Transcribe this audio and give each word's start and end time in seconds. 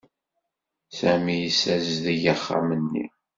Sami 0.99 1.35
yessazdeg 1.43 2.23
axxam-nni. 2.33 3.05